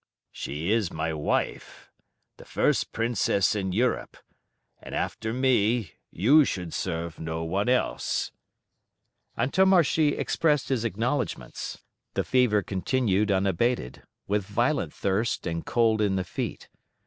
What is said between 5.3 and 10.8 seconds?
me you should serve no one else." Antommarchi expressed